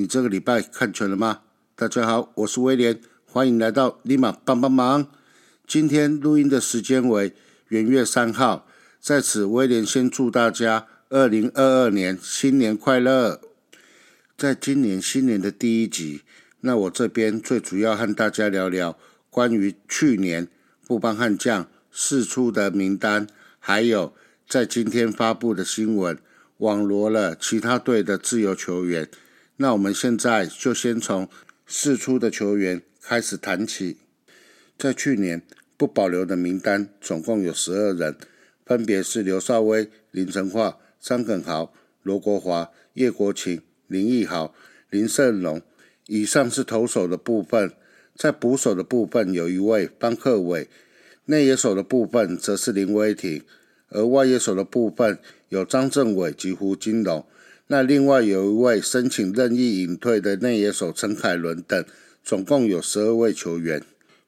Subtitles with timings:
[0.00, 1.42] 你这个礼拜看全了吗？
[1.76, 5.06] 大家好，我是威廉，欢迎来到立马帮帮忙。
[5.66, 7.34] 今天录音的时间为
[7.68, 8.66] 元月三号，
[8.98, 13.42] 在此威廉先祝大家二零二二年新年快乐。
[14.38, 16.22] 在今年新年的第一集，
[16.60, 18.96] 那我这边最主要和大家聊聊
[19.28, 20.48] 关于去年
[20.86, 23.26] 布邦悍将释出的名单，
[23.58, 24.14] 还有
[24.48, 26.16] 在今天发布的新闻，
[26.56, 29.06] 网罗了其他队的自由球员。
[29.62, 31.28] 那我们现在就先从
[31.66, 33.98] 释出的球员开始谈起。
[34.78, 35.42] 在去年
[35.76, 38.16] 不保留的名单总共有十二人，
[38.64, 44.54] 分别是刘少威、林成化、张耿豪、罗国华、叶国勤、林奕豪、
[44.88, 45.60] 林胜龙。
[46.06, 47.70] 以上是投手的部分，
[48.16, 50.70] 在捕手的部分有一位方克伟，
[51.26, 53.44] 内野手的部分则是林威霆，
[53.90, 55.18] 而外野手的部分
[55.50, 57.26] 有张政伟及胡金龙。
[57.72, 61.84] 那另外有一位申请任意隐退的内野手陈凯伦等，
[62.24, 63.80] 总共有十二位球员。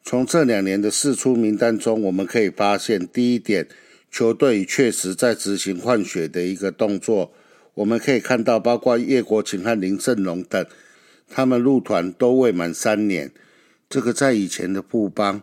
[0.05, 3.67] 从这两年的四出名单中，我们可以发现，第一点，
[4.13, 7.33] 球队确实在执行换血的一个动作。
[7.75, 10.65] 我们可以看到，包括叶国勤和林胜龙等，
[11.29, 13.33] 他们入团都未满三年。
[13.91, 15.43] 这个在以前的布邦，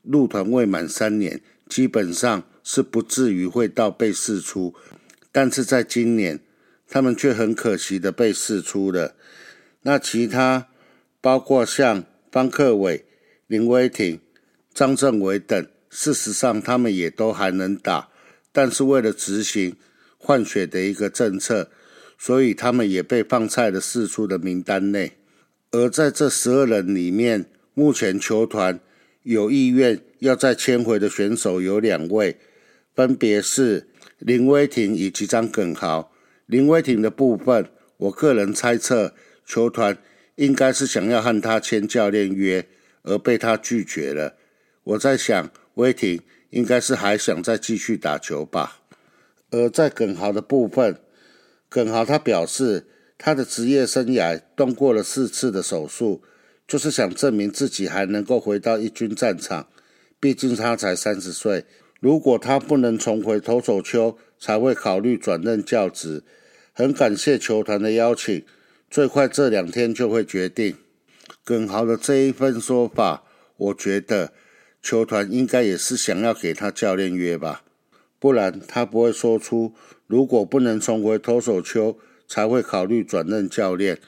[0.00, 4.74] 入团未满三年，基本上是不至于会到被释出。
[5.30, 6.40] 但是在今年，
[6.94, 9.16] 他们却很可惜的被释出了。
[9.82, 10.68] 那其他
[11.20, 13.04] 包括像方克伟、
[13.48, 14.20] 林威霆、
[14.72, 18.10] 张政伟等，事实上他们也都还能打，
[18.52, 19.74] 但是为了执行
[20.16, 21.68] 换血的一个政策，
[22.16, 25.14] 所以他们也被放在了释出的名单内。
[25.72, 28.78] 而在这十二人里面，目前球团
[29.24, 32.38] 有意愿要再签回的选手有两位，
[32.94, 33.88] 分别是
[34.20, 36.12] 林威霆以及张耿豪。
[36.46, 39.14] 林威霆的部分，我个人猜测，
[39.46, 39.96] 球团
[40.36, 42.66] 应该是想要和他签教练约，
[43.02, 44.36] 而被他拒绝了。
[44.82, 48.80] 我在想，威霆应该是还想再继续打球吧。
[49.50, 50.98] 而在耿豪的部分，
[51.68, 56.22] 耿豪他表示，他的职业生涯动过了四次的手术，
[56.68, 59.68] 就是想证明自己还能够回到一军战场。
[60.20, 61.64] 毕竟他才三十岁，
[62.04, 66.22] 如果他不能重回投手丘，才会考虑转任教职。
[66.74, 68.44] 很感谢球团的邀请，
[68.90, 70.76] 最快这两天就会决定。
[71.42, 73.24] 耿豪的这一份说法，
[73.56, 74.34] 我觉得
[74.82, 77.62] 球团应该也是想要给他教练约吧，
[78.18, 79.72] 不然他不会说出
[80.06, 81.96] 如果不能重回投手丘，
[82.28, 83.98] 才会考虑转任教练。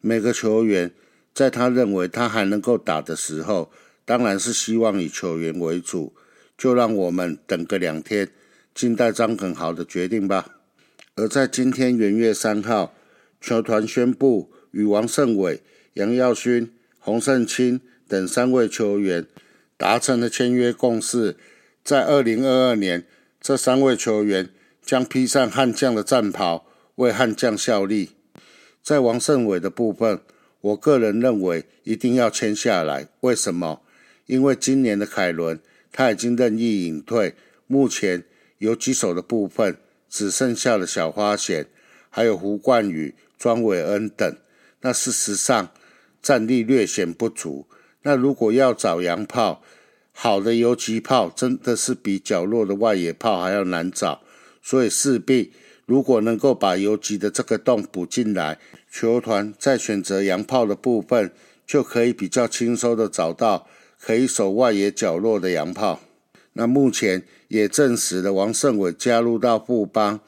[0.00, 0.92] 每个球员
[1.34, 3.72] 在他认为他还能够打的时候，
[4.04, 6.14] 当然是希望以球员为主。
[6.64, 8.26] 就让我们等个两天，
[8.74, 10.60] 静待张耿豪的决定吧。
[11.14, 12.94] 而在今天元月三号，
[13.38, 15.60] 球团宣布与王胜伟、
[15.92, 19.26] 杨耀勋、洪胜清等三位球员
[19.76, 21.36] 达成了签约共识。
[21.84, 23.06] 在二零二二年，
[23.42, 24.48] 这三位球员
[24.80, 28.12] 将披上悍将的战袍，为悍将效力。
[28.82, 30.18] 在王胜伟的部分，
[30.62, 33.08] 我个人认为一定要签下来。
[33.20, 33.82] 为什么？
[34.24, 35.60] 因为今年的凯伦
[35.94, 37.34] 他已经任意隐退，
[37.66, 38.24] 目前
[38.58, 39.78] 有几手的部分。
[40.16, 41.66] 只剩下了小花贤，
[42.08, 44.36] 还有胡冠宇、庄伟恩等。
[44.82, 45.72] 那事实上
[46.22, 47.66] 战力略显不足。
[48.02, 49.60] 那如果要找洋炮，
[50.12, 54.22] 好的游击炮真的是比角落的外野炮还要难找。
[54.62, 55.52] 所以势必
[55.84, 61.32] 如果能够把游击的这个洞补进来，球团在选择洋炮的部分
[61.66, 63.66] 就可以比较轻松的找到
[64.04, 66.02] 可以守外野角落的洋炮。
[66.52, 70.20] 那目前也证实了王胜伟加入到富邦，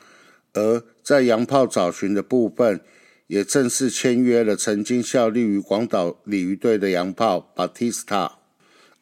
[0.54, 2.80] 而在洋炮找寻的部分，
[3.26, 8.38] 也正式签约了曾经效力于广岛鲤鱼队的洋炮巴蒂斯塔。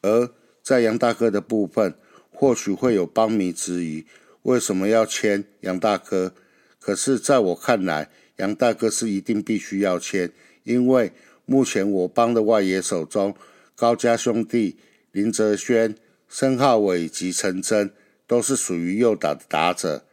[0.03, 0.29] 而
[0.61, 1.95] 在杨大哥的部分，
[2.33, 4.05] 或许会有邦迷质疑，
[4.43, 6.35] 为什么要签杨大哥？
[6.81, 10.33] 可是，在我看来，杨大哥是一定必须要签，
[10.65, 11.13] 因为
[11.47, 13.35] 目前我帮的外野手中，
[13.75, 14.77] 高家兄弟、
[15.13, 15.97] 林哲轩。
[16.27, 17.93] 申浩伟及陈真
[18.27, 20.05] 都是属于右打的打者。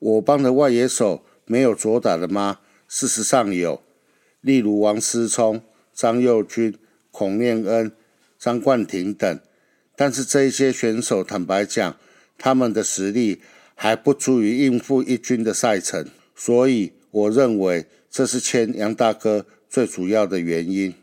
[0.00, 2.58] 我帮的外野手没有左打的吗？
[2.88, 3.80] 事实上有，
[4.40, 5.62] 例如王思聪、
[5.94, 6.76] 张佑军、
[7.12, 7.92] 孔念恩、
[8.36, 9.38] 张冠廷等。
[9.94, 11.96] 但是这一些选手，坦白讲，
[12.36, 13.40] 他们的实力
[13.76, 16.08] 还不足以应付一军的赛程。
[16.34, 20.94] 所以我认为这是签杨大哥最主要的原因。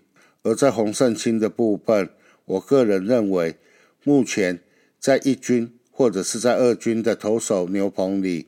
[0.48, 2.10] 而在洪胜清的部分，
[2.46, 3.58] 我个人认为。
[4.04, 4.62] 目前
[4.98, 8.48] 在一军或者是在二军的投手牛棚里，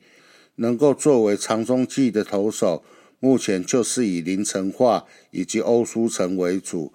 [0.54, 2.82] 能够作为长中继的投手，
[3.18, 6.94] 目前就是以林成化以及欧书成为主。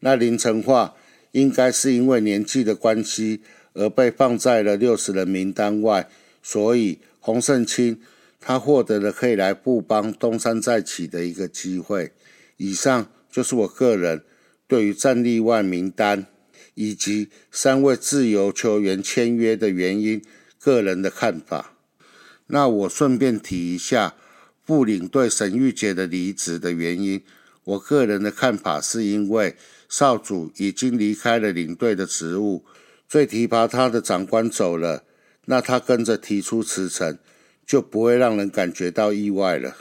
[0.00, 0.94] 那林成化
[1.32, 3.42] 应该是因为年纪的关系
[3.74, 6.08] 而被放在了六十人名单外，
[6.42, 8.00] 所以洪胜清
[8.40, 12.12] 他获得了可以来布邦东山再起的一个机会。
[12.56, 14.22] 以上就是我个人
[14.68, 16.26] 对于战力外名单
[16.74, 20.22] 以及三位自由球员签约的原因
[20.58, 21.72] 个人的看法。
[22.46, 24.14] 那我顺便提一下。
[24.64, 27.22] 副领队沈玉杰的离职的原因，
[27.62, 29.54] 我个人的看法是因为
[29.88, 32.64] 少主已经离开了领队的职务，
[33.08, 35.04] 最提拔他的长官走了，
[35.44, 37.16] 那他跟着提出辞呈，
[37.64, 39.76] 就不会让人感觉到意外了。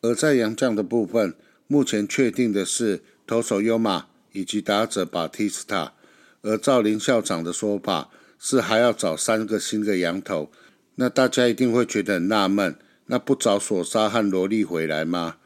[0.00, 1.34] 而在杨将的部分，
[1.66, 5.94] 目前确定的是投手优马以及打者巴蒂斯塔，
[6.42, 10.50] 而赵林校长的说法是还要找三个新的羊头，
[10.96, 12.76] 那大家一定会觉得很纳闷。
[13.06, 15.38] 那不找索沙和罗莉回来吗？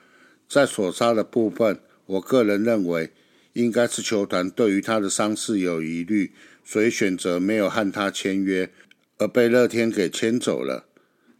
[0.47, 3.13] 在索沙的部分，我个人认为
[3.55, 8.71] 应该是球团对于他的伤势有疑虑，所以选择没有和他签约，
[9.17, 10.85] 而被乐天给签走了。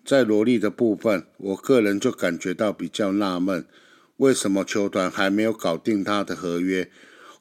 [0.03, 3.67] 在罗莉的部分，我个人就感觉到比较纳闷，
[4.17, 6.91] 为什么球团还没有搞定他的合约？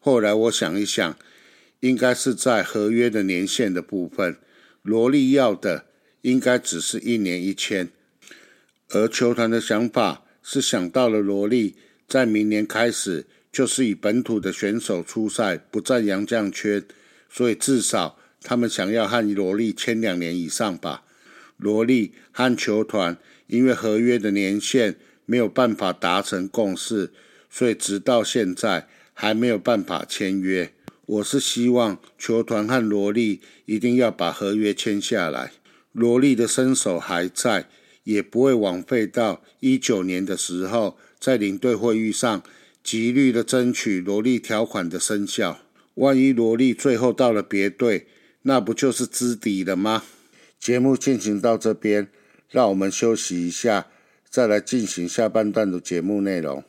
[0.06, 1.18] 后来我想一想，
[1.80, 4.36] 应该是在合约的年限的部分，
[4.82, 5.86] 罗莉要的
[6.24, 7.88] 应该只是一年一签。
[8.90, 16.84] 而球团的想法是想到了罗莉，在明年开始就是以本土的选手出赛，不占洋将圈，
[17.30, 21.06] 所以至少他们想要和罗莉签两年以上吧。
[21.56, 23.18] 罗莉和球团
[23.48, 27.14] 因为合约的年限没有办法达成共识，
[27.50, 30.74] 所以直到现在还没有办法签约。
[31.06, 35.52] 我是希望球团和罗莉一定要把合约签下来。
[35.92, 37.70] 罗莉的身手还在。
[38.04, 42.44] 也不会枉费到一九年的时候，在领队会议上
[42.84, 45.62] 极力的争取罗莉条款的生效。
[45.94, 48.08] 万一罗莉最后到了别队，
[48.42, 50.04] 那不就是知底了吗？
[50.60, 52.10] 节目进行到这边，
[52.50, 53.88] 让我们休息一下，
[54.30, 56.62] 再来进行下半段的节目内容。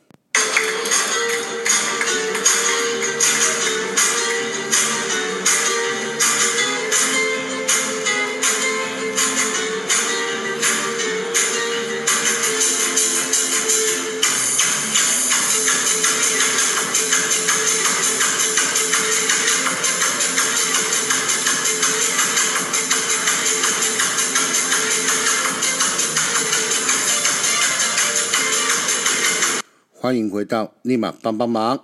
[30.05, 31.83] 欢迎回到立马帮帮忙。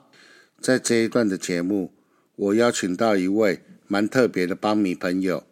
[0.59, 1.91] 在这一段的节目，
[2.35, 5.43] 我邀请到一位蛮特别的帮迷朋友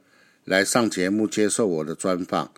[0.46, 2.54] 来上节目接受我的专访。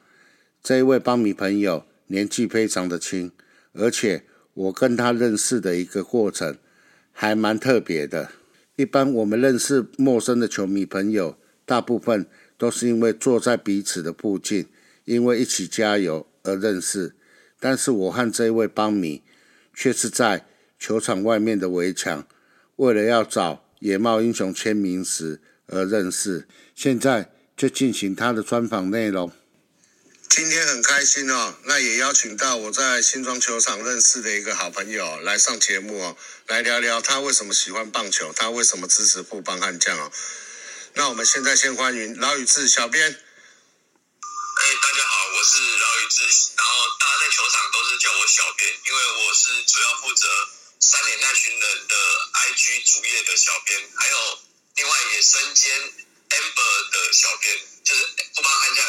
[0.61, 3.31] 这一位帮迷朋友年纪非常的轻，
[3.71, 6.57] 而且我跟他认识的一个过程
[7.13, 8.31] 还蛮特别的。
[8.75, 12.25] 一般我们认识陌生的球迷朋友，大部分
[12.57, 14.65] 都是因为坐在彼此的附近，
[15.05, 17.15] 因为一起加油而认识。
[17.61, 19.21] 但是我和这一位帮迷。
[19.73, 20.45] 却是在
[20.79, 22.27] 球场外面的围墙，
[22.75, 26.47] 为了要找野茂英雄签名时而认识。
[26.75, 29.31] 现在就进行他的专访内容。
[30.29, 36.15] 今天很开心哦，那也邀请到我在新庄球场认识的一个好朋友来上节目哦，
[36.47, 40.09] 来聊聊他为什么喜欢棒球，他为什么支持富邦悍将哦。
[40.93, 43.17] 那我们现在先欢迎老宇志小编。
[44.61, 46.23] 哎，大家好，我是饶宇智，
[46.55, 50.27] 然后大家在球场都是叫我小编，因为我是主要负责
[50.79, 51.95] 三连那群人的
[52.31, 54.39] IG 主页的小编，还有
[54.75, 55.73] 另外也身兼
[56.29, 58.80] Amber 的小编，就是富邦悍将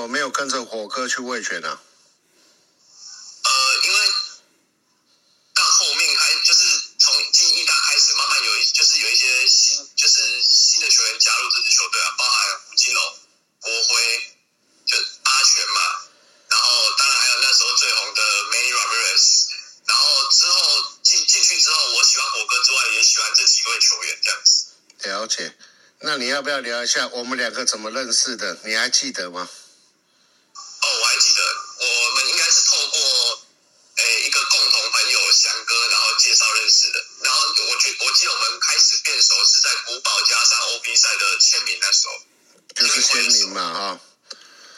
[0.00, 1.76] 我没有跟着火哥去卫权呢、啊？
[1.76, 3.50] 呃，
[3.84, 3.98] 因为
[5.54, 6.64] 到后面开就是
[6.98, 13.18] 从进意大开始，慢慢有一就是有一些新就是新的球员加入这支球队啊，包含吴金龙、
[13.60, 14.36] 郭辉，
[14.86, 15.80] 就阿全嘛，
[16.48, 16.66] 然后
[16.96, 19.44] 当然还有那时候最红的 Many Ramirez，
[19.84, 24.66] 然后之后进进去之后，我喜欢火哥之外，也喜欢这几位球员这样子。
[25.10, 25.54] 了解。
[26.02, 28.58] 那你要不要聊一下我们两个怎么认识的？
[28.64, 29.46] 你还记得吗？
[40.94, 42.14] 加上 OP 赛的签名那时候，
[42.74, 44.00] 就是签名嘛，哈。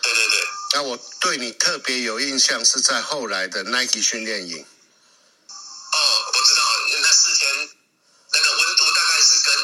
[0.03, 0.49] 对对对。
[0.75, 4.67] 那我对你特别有印象是在后来的 Nike 训练营。
[5.93, 6.63] 哦，我知道，
[7.03, 7.71] 那四天
[8.33, 9.55] 那个温度大概是跟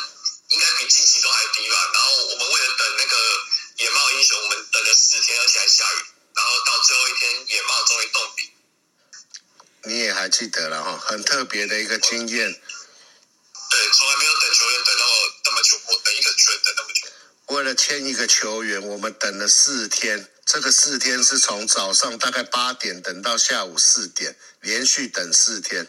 [0.50, 1.90] 应该比近期都还低吧。
[1.93, 3.17] 然后我们为了等那个
[3.78, 6.05] 野猫英雄，我们等了四天，而且还下雨。
[6.35, 8.52] 然后到最后一天，野猫终于动笔。
[9.85, 12.62] 你也还记得了哈，很特别的一个经验。
[13.71, 15.07] 对，从来没有等球员等到
[15.47, 17.09] 那么久过，等一个球员等那么久。
[17.49, 20.28] 为了签一个球员，我们等了四天。
[20.45, 25.87] 这个四天是从早上大概八点等到下午四点，连续等四天。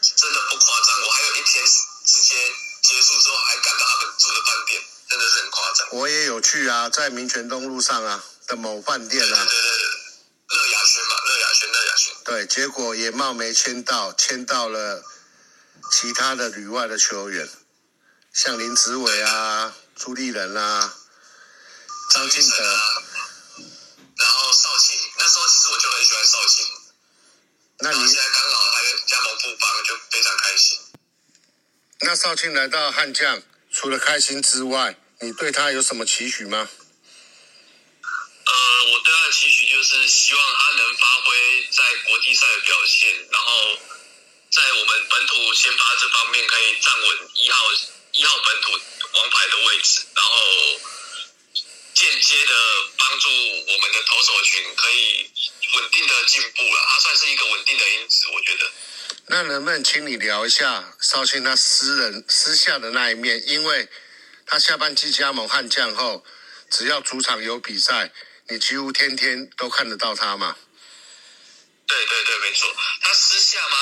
[0.00, 2.36] 真的不夸张，我还有一天是直接
[2.82, 5.88] 结束之后还赶到他们住的饭店，真的是很夸张。
[5.92, 9.46] 我也有去啊，在民权东路上啊的某饭店啊。
[9.46, 12.14] 对对对，乐雅轩嘛，乐雅轩，乐雅轩。
[12.24, 15.02] 对，结果也冒没签到，签到了
[15.90, 17.48] 其他的旅外的球员，
[18.32, 20.94] 像林子伟啊、朱立仁啊、
[22.14, 22.56] 张敬德。
[24.16, 26.66] 然后少庆，那时候其实我就很喜欢少庆。
[27.80, 30.78] 那你现在刚好还加盟富邦，就非常开心。
[32.00, 36.68] 那少庆来到悍将，除了开心之外，你对他有什么期许吗？
[38.44, 38.54] 呃，
[38.92, 43.78] 我对他的期许就是希望他能发挥在国际赛的表现，然后
[44.50, 47.64] 在我们本土先发这方面可以站稳一号
[48.12, 48.80] 一号本土
[49.14, 50.80] 王牌的位置，然后。
[51.94, 52.54] 间接的
[52.96, 55.28] 帮助我们的投手群可以
[55.74, 58.70] 稳定的进步了，他算是一个稳定的因子，我觉得。
[59.26, 63.42] 那能不能请你聊一下绍兴他私人私下的那一面？
[63.48, 63.88] 因为
[64.46, 66.24] 他下半季加盟悍将后，
[66.70, 68.12] 只要主场有比赛，
[68.48, 70.56] 你几乎天天都看得到他嘛。
[71.88, 72.72] 对对对，没错。
[73.00, 73.76] 他私下吗？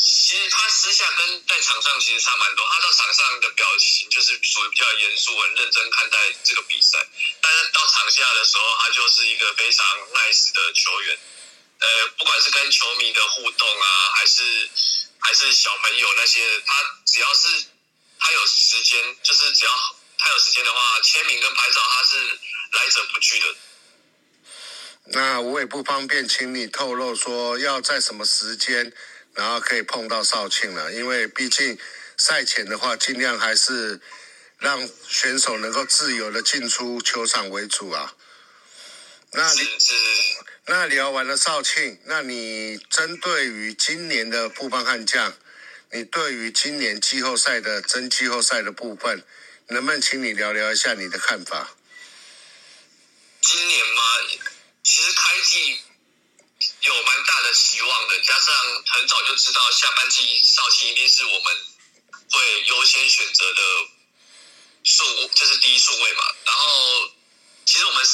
[0.00, 2.66] 其实他私下跟在场上其实差蛮多。
[2.66, 6.98] 他到场上的表情就是属于比较严肃、很认真看待这个比赛，
[7.42, 11.18] 但是到场下的时候，他就是一个非常 nice 的球员。
[11.80, 14.70] 呃，不管是跟球迷的互动啊，还是
[15.18, 17.64] 还是小朋友那些，他只要是
[18.18, 19.72] 他有时间，就是只要
[20.16, 22.38] 他有时间的话，签名跟拍照，他是
[22.72, 23.54] 来者不拒的。
[25.12, 28.92] 那我也不方便，请你透露说要在什么时间。
[29.40, 31.78] 然后可以碰到少庆了，因为毕竟
[32.18, 33.98] 赛前的话，尽量还是
[34.58, 38.14] 让选手能够自由的进出球场为主啊。
[39.32, 39.66] 那你
[40.66, 45.32] 那聊完了少庆，那你针对于今年的布邦悍将，
[45.90, 49.24] 你对于今年季后赛的真季后赛的部分，
[49.68, 51.74] 能不能请你聊聊一下你的看法？
[53.40, 54.02] 今年吗？
[54.82, 55.80] 其实开季。
[56.82, 58.54] 有蛮大的希望的，加上
[58.86, 61.66] 很早就知道下半季少庆一定是我们
[62.30, 63.62] 会优先选择的
[64.84, 66.22] 数，就是第一数位嘛。
[66.44, 67.10] 然后
[67.64, 68.04] 其实我们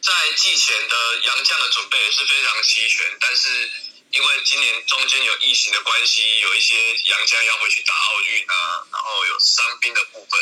[0.00, 3.70] 在季前的洋将的准备也是非常齐全，但是
[4.12, 10.40] 因为今年中间有疫情的关系，有一些洋将要回去打奥运啊，然后有伤兵的部分，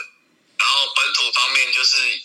[0.59, 2.21] 然后本土方面就是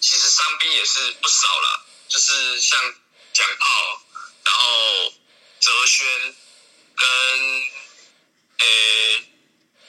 [0.00, 2.94] 其实伤兵也是不少了，就是像
[3.32, 4.02] 蒋炮。
[4.44, 5.12] 然后
[5.60, 6.34] 哲轩
[6.96, 7.08] 跟
[8.58, 9.24] 诶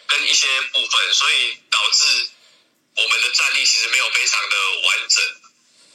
[0.08, 2.30] 跟一些部分，所以导致
[2.98, 5.42] 我们的战力其实没有非常的完整，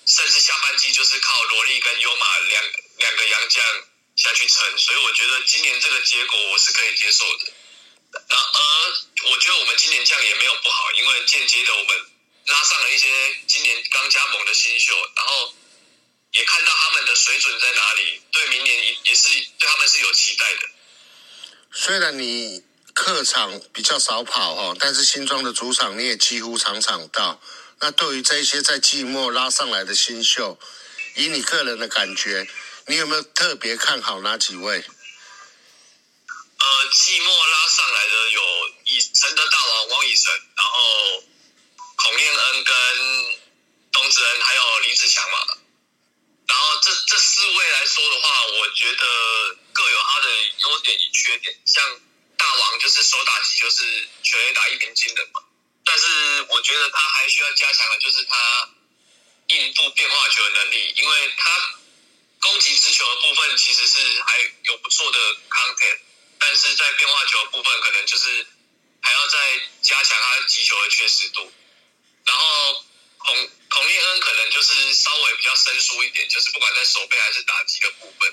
[0.06, 2.64] 甚至下半季就是靠罗莉跟优马两
[2.98, 3.64] 两个洋将
[4.16, 7.52] 下去撑，所以我觉得今年这个结果我是可以接受的。
[8.28, 12.10] 然而，我觉得我们今年这样也没有不好，因为间接的我们
[12.46, 15.54] 拉上了一些今年刚加盟的新秀，然后。
[16.36, 19.28] 也看到他们的水准在哪里，对明年也也是
[19.58, 20.68] 对他们是有期待的。
[21.72, 22.62] 虽然你
[22.94, 27.40] 客场比较少跑哦，但是新庄的主场你也几乎场场到。
[27.80, 30.58] 那对于这些在季末拉上来的新秀，
[31.14, 32.48] 以你个人的感觉，
[32.86, 34.84] 你有没有特别看好哪几位？
[36.58, 38.40] 呃，季末拉上来的有
[38.84, 41.24] 以承德大王汪以诚，然后
[41.96, 42.74] 孔彦恩跟
[43.92, 45.58] 东子恩，还有林子祥嘛。
[46.48, 49.04] 然后这这四位来说的话，我觉得
[49.72, 51.58] 各有他的优点与缺点。
[51.66, 52.00] 像
[52.36, 55.42] 大王就是手打击就是全垒打一鸣惊人嘛，
[55.84, 58.68] 但是我觉得他还需要加强的就是他
[59.48, 61.74] 硬度变化球的能力，因为他
[62.40, 65.98] 攻击直球的部分其实是还有不错的 content，
[66.38, 68.46] 但是在变化球的部分可能就是
[69.00, 71.52] 还要再加强他击球的确实度。
[72.24, 72.84] 然后
[73.26, 78.32] 孔孔令恩可能就是稍微比较生疏一点，就是不管在手背还是打击的部分，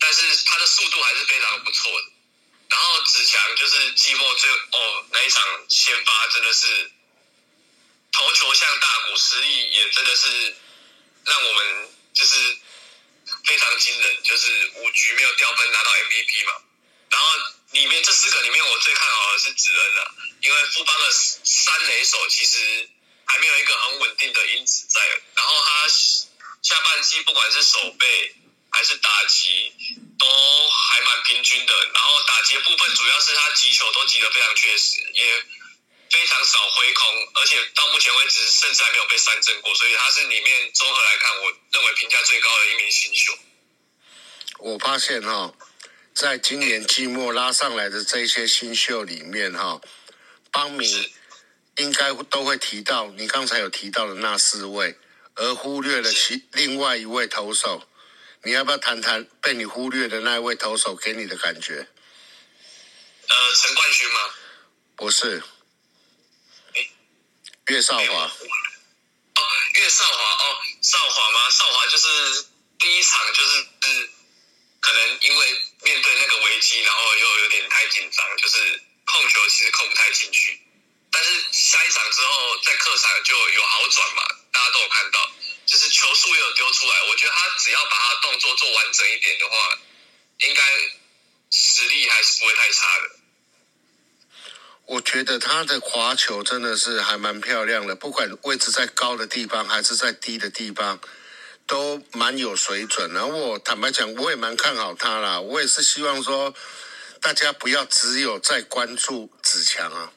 [0.00, 2.08] 但是他的速度还是非常不错的。
[2.70, 6.90] 然后子强就是季末最哦那一场先发真的是
[8.10, 10.56] 投球像大鼓，实力也真的是
[11.26, 12.56] 让我们就是
[13.44, 16.52] 非常惊人，就是五局没有掉分拿到 MVP 嘛。
[17.10, 17.28] 然后
[17.72, 22.88] 里面这四个里面，我最看好的是子恩了，因为富邦的三垒手其实
[23.26, 25.00] 还没有一个很稳定的因子在。
[25.34, 25.88] 然后他
[26.62, 28.34] 下半季不管是手背
[28.70, 29.72] 还是打击
[30.18, 30.26] 都
[30.70, 31.72] 还蛮平均的。
[31.92, 35.44] 然后打击部分主要是他击球都击得非常确实，也
[36.10, 43.38] 非常少挥空，而且到目前为止甚至还没有被三振过，所以他是里面综合来看，我认为评价最高的一名新秀。
[44.58, 45.52] 我发现哈。
[46.14, 49.80] 在今年季末拉上来的这些新秀里面，哈，
[50.52, 51.12] 邦迷
[51.76, 54.98] 应该都会提到你刚才有提到的那四位，
[55.34, 57.88] 而忽略了其另外一位投手。
[58.42, 61.88] 你要不要谈谈被你忽略的那一位投手给你的感觉？
[63.28, 64.20] 呃，陈冠勋吗？
[64.96, 65.42] 不是。
[67.68, 68.04] 岳少华。
[68.04, 69.42] 哦，
[69.74, 71.50] 岳少华哦，少华吗？
[71.50, 72.44] 少华就是
[72.78, 74.10] 第一场就是。
[74.84, 75.52] 可能因为
[75.82, 80.60] 面对那个危机，然后又有点太紧张，就是控球其实控不太进去。
[81.14, 85.30] 但是下一场之后，在客场就有好转嘛，大家都有看到，
[85.64, 87.02] 就是球速也有丢出来。
[87.08, 89.78] 我觉得他只要把他的动作做完整一点的话，
[90.40, 90.62] 应该
[91.50, 93.10] 实力还是不会太差的。
[94.86, 101.00] 我觉得他的滑球真的是还蛮漂亮的，不管位置在高的地方还是在低的地方。
[101.66, 105.40] 都蛮有水准，然后我坦白讲，我也蛮看好他啦。
[105.40, 106.54] 我也是希望说，
[107.22, 110.12] 大家不要只有在关注子强啊，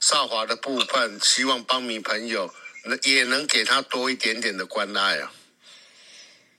[0.00, 5.32] 少华的部分，希望帮米朋友能也能给他多一点点的关爱啊。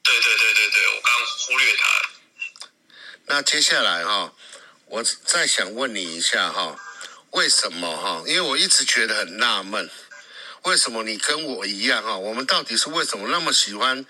[0.04, 2.10] 对对对对对，我刚忽略他。
[3.26, 4.34] 那接下来哈，
[4.86, 6.78] 我再想问你一下哈，
[7.32, 8.24] 为什么哈？
[8.28, 9.90] 因为我一直觉得很纳闷。
[10.64, 12.16] 为什么你跟我一样哈？
[12.16, 14.06] 我们到底是为什么那么喜欢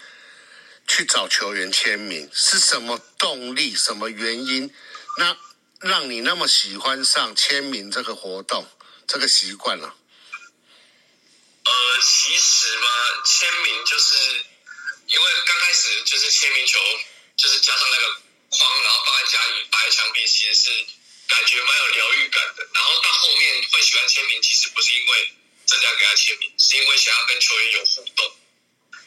[0.85, 2.29] 去找球员签名？
[2.33, 3.73] 是什么动力？
[3.73, 4.73] 什么原因？
[5.17, 5.37] 那
[5.79, 8.65] 让你那么喜欢上签名这个活动、
[9.07, 9.95] 这个习惯了？
[11.63, 12.87] 呃，其实嘛，
[13.25, 14.45] 签名就是
[15.07, 16.79] 因为刚开始就是签名球，
[17.37, 20.69] 就是加上那个框，然后放在家里摆在墙壁，其实是
[21.27, 22.67] 感觉蛮有疗愈感的。
[22.73, 25.33] 然后到后面会喜欢签名，其实不是因为。
[25.63, 28.35] 真的要给他签名，是因为想要跟球员有互动，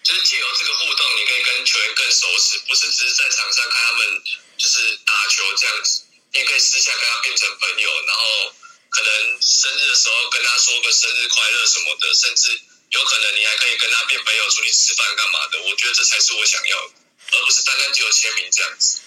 [0.03, 4.23] 就是借由这个互动，你可以跟球员更熟识，不是只是在场上看他们
[4.57, 8.55] 就是打球这样子，你也可以私下跟他变成朋友，然后
[8.95, 12.53] 可能生日的时候跟他说个生日快乐什么的，甚至
[12.91, 15.59] 有可能你还可以跟他变朋友，出去吃饭干嘛的。
[15.69, 19.01] 我觉得这才是我想要，而不是单单只有签名这样子。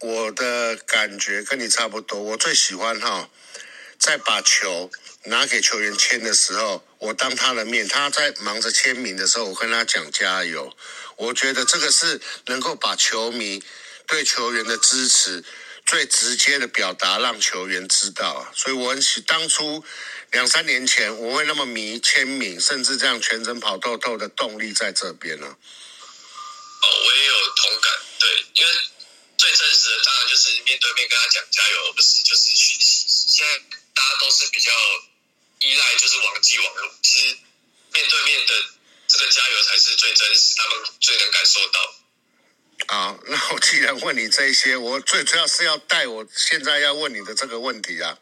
[0.00, 3.28] 我的感觉跟你差不多，我最喜欢哈，
[3.98, 4.90] 在把球。
[5.26, 10.76] 拿给球员签的时候，我当他的面，他在忙着签名的时候，我跟他讲加油。
[11.16, 13.62] 我觉得这个是能够把球迷
[14.08, 15.44] 对球员的支持
[15.84, 18.50] 最直接的表达，让球员知道。
[18.54, 19.84] 所以我很喜当初
[20.30, 25.46] 两三年前我会那么迷签名，甚至这样全程跑透透的动力在这边呢。
[25.46, 28.72] 哦，我也有同感，对，因为
[29.36, 33.58] 最真实的当然就是面对面跟他讲加油，而不是就是去现在
[33.94, 34.72] 大家都是比较。
[35.64, 37.36] 依赖就是网际网络，其实
[37.92, 38.52] 面对面的
[39.06, 41.94] 这个加油才是最真实，他们最能感受到。
[42.88, 48.18] 啊， 那我既然问你这些，我最主要是要带我现在要问你的这个问题啊。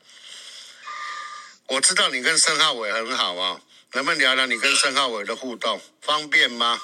[1.68, 3.60] 我知道你跟申浩伟很好啊，
[3.92, 5.80] 能不能聊聊你跟申浩伟的互动？
[6.02, 6.80] 方便吗？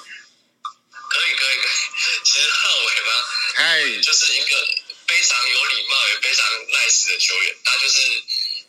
[1.09, 3.11] 可以可以可以，其实 浩伟吗，
[3.55, 4.67] 嗨，就是一个
[5.07, 8.01] 非常有礼貌也非常 nice 的球员，他就是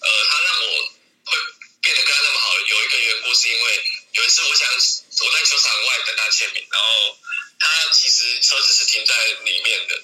[0.00, 0.92] 呃，他让我
[1.24, 1.38] 会。
[1.80, 7.16] 变得跟他那么好，有一个缘故是因为有一次我想我在球场外等他签名，然后
[7.58, 9.94] 他其实车子是停在里面的，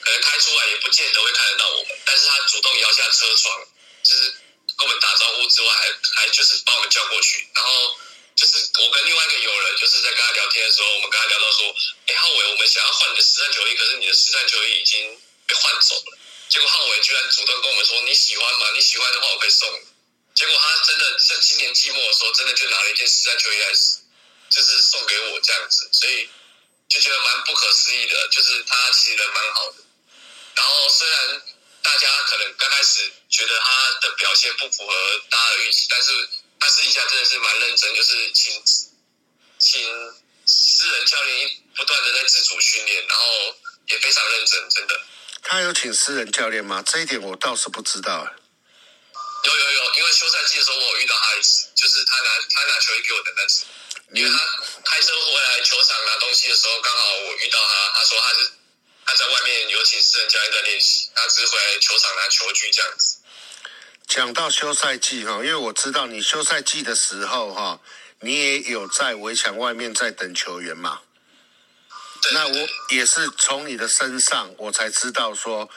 [0.00, 3.66] 可能开出来也不见得会看得到我们，但是他主动摇下车窗，
[4.04, 4.30] 就是
[4.76, 7.96] 跟我们打招呼之外，还还就是把我们叫过去，然后
[8.36, 11.74] 就是我跟另外一个友人就是在跟他聊天的时候，我们跟他聊到说，
[12.06, 16.18] 哎浩伟，我们想要换你的实战球衣，可是你的实战球衣已经被换走了，
[16.48, 18.66] 结果浩伟居然主动跟我们说你喜欢吗？
[18.74, 19.68] 你喜欢的话我可以送。
[20.34, 23.72] 结果他真的在今年季末的时候，真的就拿了一件实战球衣来，
[24.50, 26.28] 就是送给我这样子，所以
[26.88, 28.28] 就觉得蛮不可思议的。
[28.28, 29.76] 就是他其实人蛮好的，
[30.56, 31.42] 然后虽然
[31.82, 34.94] 大家可能刚开始觉得他的表现不符合
[35.30, 36.28] 大家的预期，但是
[36.60, 38.62] 他私底下真的是蛮认真，就是请
[39.58, 40.14] 请
[40.46, 43.24] 私人教练不断的在自主训练，然后
[43.86, 45.00] 也非常认真，真的。
[45.42, 46.82] 他有请私人教练吗？
[46.84, 48.28] 这一点我倒是不知道。
[49.44, 53.64] 有有有，因为休赛季的时候我有遇到他一次，就是他拿他拿球衣给我的那次，
[54.14, 54.36] 因为他
[54.90, 58.50] 开车回来球场拿东西的时候，刚好我遇到他，他说他是
[59.04, 63.18] 他在外面有请私人教练在练习，他只是回来球场拿球具这样子。
[64.06, 67.80] 讲到休赛季哈，因为我知道你休赛季的时候哈，
[68.20, 71.02] 你也有在围墙外面在等球员嘛。
[72.32, 75.68] 那我也是从你的身上，我才知道说，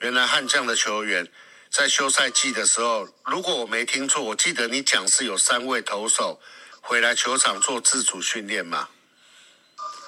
[0.00, 1.30] 原来悍将的球员
[1.70, 6.40] 在休赛季的时候，如果我没听错，我记得你讲是有三位投手
[6.88, 8.88] 回来球场做自主训练嘛。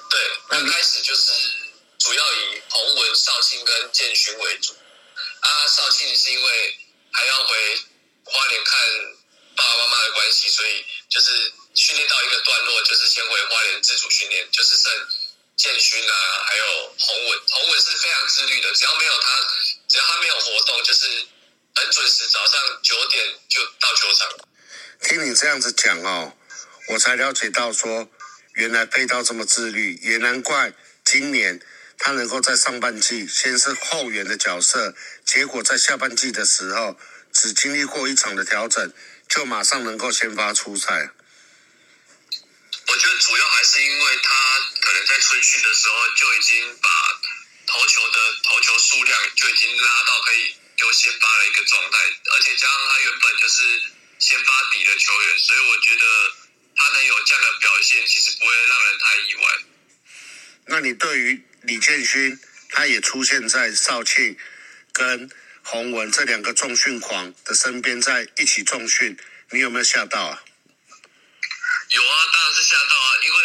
[0.09, 1.31] 对，那开始就是
[1.99, 4.73] 主要以洪文、绍庆跟建勋为主。
[4.73, 6.79] 啊，绍庆是因为
[7.13, 7.55] 还要回
[8.25, 8.81] 花莲看
[9.57, 14.91] 爸爸妈妈的关系，所以就是训练到一个段落，就是先回花莲自主训练，就是剩。
[15.57, 19.29] 建勋啊，还有洪文，洪文是非常自律的，只要没有他，
[19.87, 21.07] 只要他没有活动，就是
[21.75, 24.31] 很准时，早上九点就到球场。
[25.03, 26.33] 听你这样子讲哦，
[26.89, 28.11] 我才了解到说，
[28.55, 30.73] 原来飞刀这么自律，也难怪
[31.05, 31.61] 今年
[31.99, 36.99] 他能够在上半季先是后援的角色，结果在下半季的时候，
[37.33, 38.93] 只经历过一场的调整，
[39.29, 41.11] 就马上能够先发出赛。
[42.89, 46.91] 我觉得主要还是因为他可能在春训的时候就已经把
[47.69, 51.99] 投球的投球数量就已经拉到可以丢先发的一个状态，
[52.35, 53.63] 而且加上他原本就是
[54.19, 56.03] 先发底的球员，所以我觉得
[56.81, 59.43] 他能有这样的表现，其实不会让人太意外。
[60.65, 62.41] 那你对于李建勋，
[62.71, 64.39] 他也出现在邵庆
[64.95, 65.29] 跟
[65.63, 69.15] 洪文这两个重训狂的身边，在一起重训，
[69.51, 70.43] 你有没有吓到啊？
[71.91, 73.09] 有啊，当然是吓到啊！
[73.27, 73.39] 因为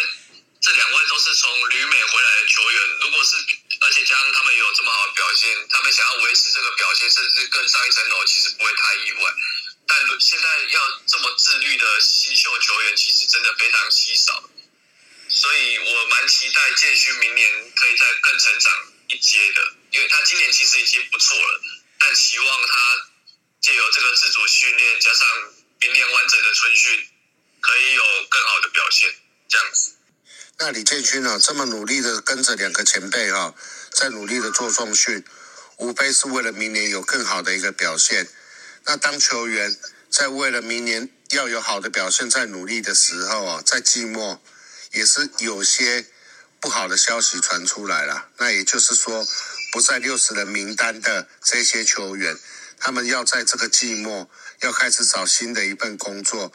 [0.62, 3.36] 这两位都是从旅美回来的球员，如果是
[3.82, 9.34] 而且加上他们有这么好的表现，他们想要维持这个表现，甚至更上一层楼，其实不会太意外。
[9.86, 14.50] 但现在要这么自律的新秀球员，其实真的非常稀少，
[15.28, 18.72] 所以我蛮期待建勋明年可以再更成长
[19.08, 21.60] 一阶的，因为他今年其实已经不错了，
[21.98, 23.10] 但希望他
[23.60, 25.28] 借由这个自主训练，加上
[25.80, 27.08] 明年完整的春训。
[27.58, 29.12] 可以有更好的表现，
[29.48, 29.96] 这样子。
[30.58, 33.54] 那李建勋啊，这么努力的跟着两个前辈啊，
[33.90, 35.24] 在努力的做重训，
[35.78, 38.28] 无非是为了明年有更好的一个表现。
[38.86, 39.76] 那当球员
[40.08, 44.40] 在为了明年要有好的表现，在努力的时候啊，在季末
[44.92, 46.06] 也是有些
[46.60, 48.28] 不好的消息传出来了。
[48.38, 49.26] 那也就是说，
[49.72, 52.38] 不在六十人名单的这些球员，
[52.78, 56.52] 他们要在这个季末要开始找新的一份工作。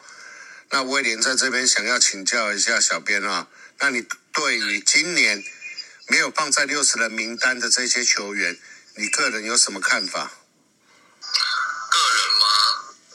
[0.70, 3.48] 那威廉在这边想要请教一下小编啊，
[3.80, 5.44] 那你对于今年
[6.08, 8.58] 没有放在六十人名单的这些球员，
[8.96, 10.32] 你个人有什么看法？
[11.92, 12.46] 个人吗？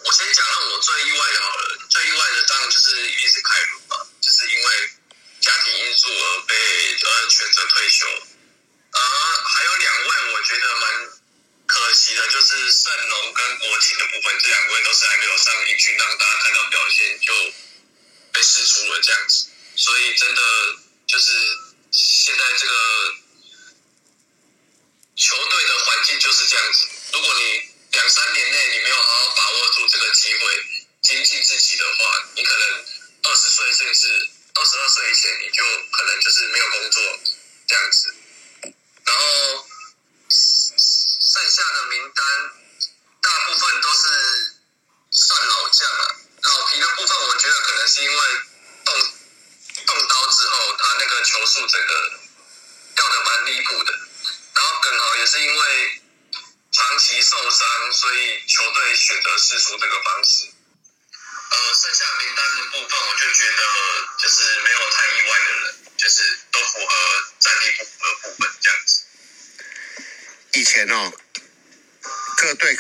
[0.06, 4.92] 我先讲让我最意外的好了，最意外的当然就是一定是凯鲁吧，就是因为
[5.42, 8.06] 家庭因素而被呃选择退休，
[8.92, 9.00] 而
[9.46, 11.18] 还有两位我觉得蛮。
[11.68, 17.34] 可惜的就是盛龙跟国庆的部分，这两位都是还没有上一军，让大家看到表现就
[18.32, 19.50] 被释出了这样子。
[19.76, 20.42] 所以真的
[21.08, 21.34] 就是
[21.92, 22.74] 现在这个
[25.18, 26.88] 球队的环境就是这样子。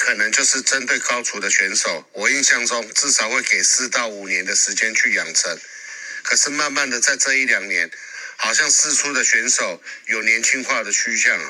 [0.07, 5.59] 可能就是针对高厨的选手，我印象中至少会给四到五年的时间去养成。
[6.23, 7.91] 可是慢慢的在这一两年，
[8.37, 11.35] 好像四出的选手有年轻化的趋向。
[11.35, 11.43] 呃，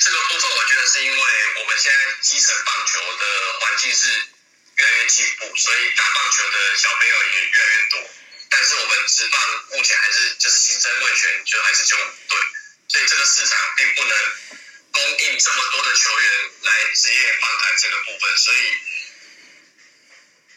[0.00, 1.16] 这个部分我觉得是因为
[1.62, 3.24] 我们现在基层棒球的
[3.60, 4.08] 环境是
[4.74, 8.10] 越来越进步，所以打棒球的小朋友也越来越多。
[8.50, 12.38] 但是我们职棒目前还是就是新生未全，就还是九五队，
[12.88, 14.18] 所以这个市场并不能。
[14.94, 16.30] 供应这么多的球员
[16.62, 18.58] 来职业棒坛这个部分，所以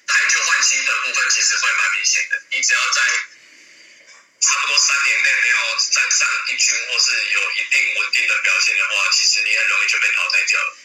[0.06, 2.42] 汰旧换新的部分其实会蛮明显的。
[2.52, 3.02] 你只要在
[4.40, 5.58] 差不多三年内没有
[5.92, 10.78] 站上一军，或是有一定稳定的表现的话，其实你很容易就被淘汰掉了。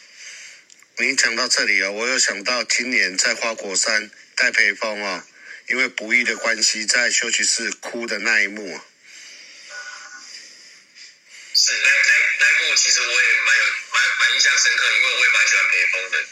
[0.97, 5.25] 你讲到这里啊，我有想到今年在花果山戴培峰啊，
[5.67, 8.85] 因为不义的关系，在休息室哭的那一幕啊。
[11.55, 12.02] 是那
[12.75, 16.25] 其实我也蛮有蛮蛮印象深刻，因为我也蛮喜欢裴峰的。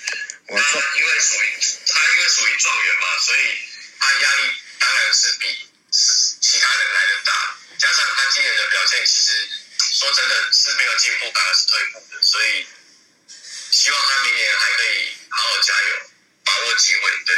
[0.51, 1.47] 他因为属于
[1.87, 3.61] 他因为属于状元嘛，所以
[3.99, 7.55] 他压力当然是比其他人来的大。
[7.77, 12.21] 加上他今年的表现，其实说真的是没有进步，反而是退步的。
[12.21, 12.67] 所以
[13.71, 16.11] 希望他明年还可以好好加油，
[16.43, 17.11] 把握机会。
[17.25, 17.35] 对，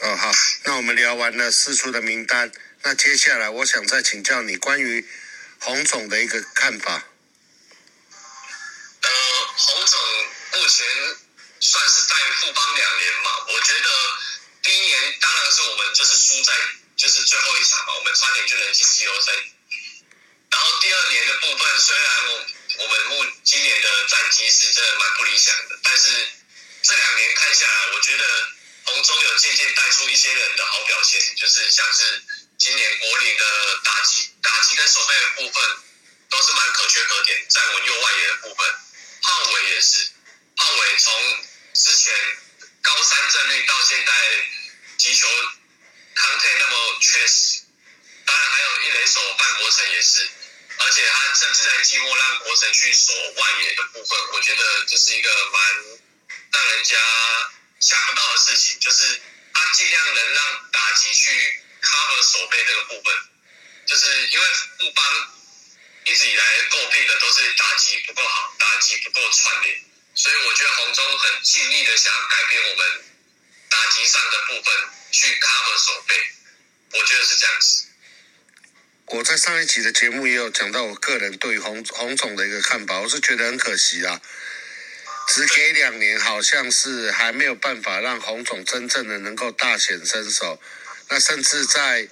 [0.00, 0.32] 哦，好，
[0.64, 5.08] 那我们聊完了四出的名单，那接下来我想再请教你关于
[5.60, 7.09] 洪总的一个看法。
[9.66, 10.00] 洪总
[10.54, 10.86] 目前
[11.60, 13.90] 算是在富邦两年嘛，我觉得
[14.62, 16.54] 第一年当然是我们就是输在
[16.96, 19.32] 就是最后一场嘛，我们差点就能进季后赛。
[20.50, 22.46] 然后第二年的部分，虽然我
[22.78, 26.28] 我们目今年的战绩是真的蛮不理想的，但是
[26.82, 28.24] 这两年看下来，我觉得
[28.84, 32.22] 洪总有渐渐带出一些人的好表现，就是像是
[32.58, 33.44] 今年国联的
[33.84, 35.62] 打击、打击跟守备的部分
[36.30, 38.74] 都是蛮可圈可点，在我右外野的部分，
[39.22, 40.10] 胖伟也是，
[40.56, 42.14] 胖伟从之前
[42.82, 44.12] 高三阵率到现在
[44.96, 45.26] 击球
[46.14, 47.62] content 那么确实，
[48.26, 50.28] 当然还有一垒手范国成也是。
[50.82, 55.62] 而且他甚至在季末让国神去守外野的部分，我觉得这是一个蛮
[56.52, 56.96] 让人家
[57.80, 59.20] 想不到的事情，就是
[59.52, 63.14] 他尽量能让打击去 cover 守备这个部分，
[63.86, 64.46] 就是因为
[64.78, 65.39] 布邦
[66.06, 69.76] 一直以来诟病的都是打击不够好，打击不够串联，
[70.14, 73.04] 所以我觉得洪忠很尽力的想要改变我们
[73.68, 74.74] 打击上的部分
[75.12, 76.14] 去 cover 手背，
[76.98, 77.86] 我觉得是这样子。
[79.06, 84.20] 我在上一集的节目也有讲到我个人对洪洪总的一个看法，我是觉得很可惜啊，
[85.28, 90.62] 只给两年，好像是还没有办法让洪总真正的能够大显身手。
[91.08, 92.08] 那甚至在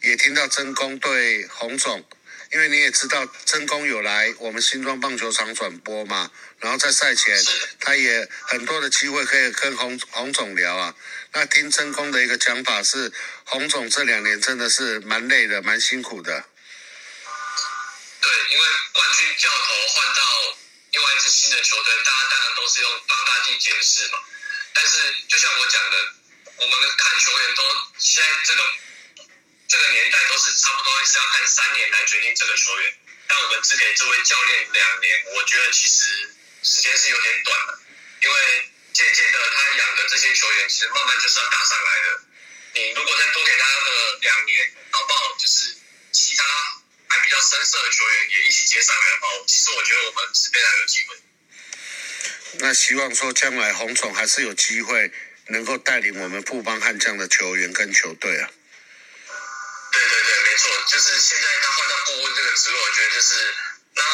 [0.00, 2.02] 也听到真公对洪总，
[2.50, 6.30] 因为你也知道真公有来我们新庄棒球场转播嘛，
[6.60, 7.36] 然后在赛前
[7.78, 10.94] 他也很多的机会可以跟洪洪总聊啊。
[11.32, 13.12] 那听真公的一个讲法是，
[13.44, 16.32] 洪总这两年真的是蛮累的，蛮辛苦的。
[18.20, 20.56] 对，因为冠军教头换到
[20.92, 24.18] 另外一支新的球队，大家当然都是用放大镜解释嘛。
[24.72, 24.96] 但是
[25.28, 25.96] 就像我讲的，
[26.56, 27.62] 我们看球员都
[27.98, 28.62] 现在这个
[29.68, 32.92] 这个年代都是差不多是要看三年来决定这个球员，
[33.28, 36.28] 但我们只给这位教练两年，我觉得其实
[36.62, 37.78] 时间是有点短的，
[38.24, 38.72] 因为。
[38.90, 42.20] 渐渐的，他养的这些球员，其实慢慢就是要打上来的。
[42.74, 45.36] 你如果再多给他个两年，好不好？
[45.38, 45.76] 就是
[46.10, 46.42] 其他
[47.06, 51.16] 还比较深色的球员也一起接上来的话，其实我觉得我们是非常有机会。
[52.54, 55.12] 那希望说将来洪总还是有机会
[55.46, 58.50] 能够带领我们富邦悍将的球员跟球队啊。
[59.98, 63.34] 对对对，没错，就是现在他换到顾问这个职位，我觉得就是
[63.94, 64.06] 让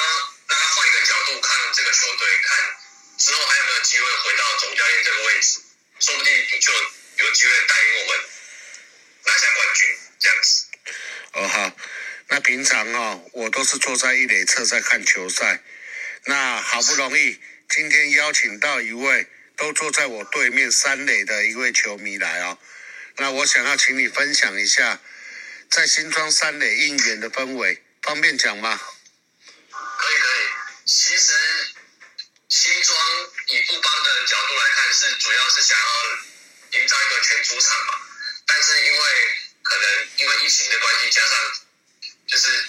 [0.48, 2.76] 让他换一个角度看这个球队，看。
[3.16, 5.60] 之后还有没有机会回到总教练这个位置？
[6.00, 6.72] 说不定就
[7.24, 8.24] 有机会带领我们
[9.24, 10.64] 拿下冠军这样子。
[11.34, 11.76] 哦好，
[12.28, 15.62] 那平常哦，我都是坐在一垒侧在看球赛。
[16.24, 22.58] 那好不容易今天邀请到一位都坐在我对面三垒的一位球迷来哦。
[23.16, 25.00] 那我想要请你分享一下
[25.70, 28.80] 在新庄三垒应援的氛围，方便讲吗？
[29.70, 30.48] 可以可以，
[30.86, 31.32] 其实。
[32.46, 32.96] 新庄
[33.48, 37.94] 以布邦的角度来看，是主要是想要营造一个全主场嘛。
[38.46, 39.00] 但是因为
[39.62, 41.32] 可能因为疫情的关系，加上
[42.28, 42.64] 就是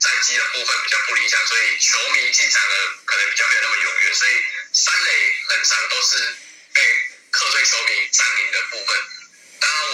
[0.00, 4.14] 战机的部分比较不理想，所以球迷进场的可能比较没有那么踊跃。
[4.14, 4.32] 所以
[4.72, 6.34] 三垒很长都是
[6.74, 6.82] 被
[7.30, 9.06] 客队球迷占领的部分。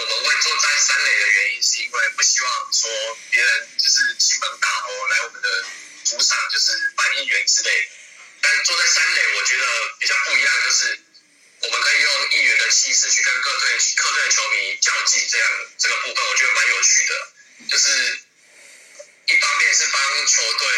[0.07, 5.65] 我们会坐在三垒的原因，是因为不希望说别人就是亲门大吼来我们的
[6.03, 7.87] 主场，就是反应员之类的。
[8.41, 9.65] 但坐在三垒，我觉得
[9.99, 10.99] 比较不一样，就是
[11.61, 17.13] 我们可以用议员的气势去跟各队客队球迷较劲，这样这个部分我觉得蛮有趣的。
[17.71, 18.19] 就是
[19.27, 20.69] 一方面是帮球队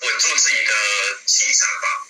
[0.00, 0.74] 稳住自己的
[1.26, 2.06] 气场吧，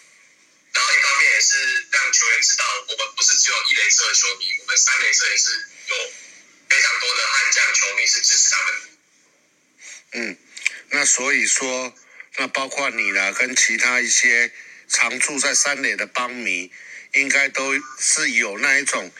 [0.73, 5.51] 然后一方面也是让球员知道，我们不是只有一垒侧的球迷，我们三垒侧也是
[5.89, 6.13] 有
[6.69, 8.81] 非常多的悍将球迷是支持他们的。
[10.13, 10.37] 嗯，
[10.91, 11.95] 那所以说。
[12.39, 14.51] 那包括你啦，跟其他一些
[14.89, 16.73] 常住在三垒的邦迷，
[17.13, 19.13] 应该都是有那一种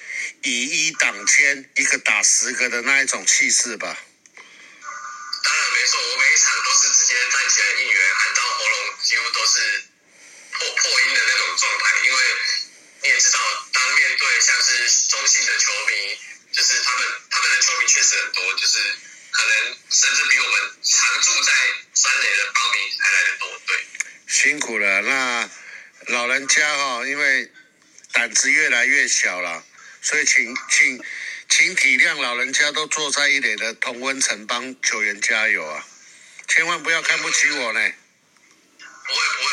[0.43, 3.99] 以一挡千，一个打十个的那一种气势吧。
[5.45, 9.85] 当然没错，我每一场都是直接站起来应援，喊到喉咙几乎都是
[10.63, 11.85] 破破音的那种状态。
[12.07, 12.19] 因为
[13.03, 13.39] 你也知道，
[13.73, 16.19] 当面对像是中性的球迷，
[16.53, 18.79] 就是他们他们的球迷确实很多，就是
[19.31, 21.53] 可能甚至比我们常住在
[21.95, 23.61] 三垒的邦迷还来得多。
[23.67, 23.87] 对，
[24.29, 25.51] 辛苦了，那
[26.07, 27.51] 老人家哈、因为
[28.13, 29.65] 胆子越来越小了，
[30.01, 31.05] 所以请请
[31.49, 35.85] 请体谅老人家都坐在一垒的同温层帮球员加油啊！
[36.49, 37.93] 千万不要看不起我呢。
[39.05, 39.52] 不会不会，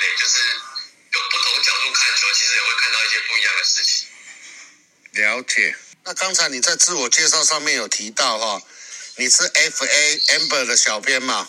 [0.00, 0.38] 垒，就是
[1.12, 4.08] 有不同角度看球，其实也会看到一些不一样的事情。
[5.12, 5.76] 了解。
[6.04, 8.62] 那刚才你在自我介绍上面有提到哈、
[9.16, 11.48] 你是 FA Amber 的小编嘛？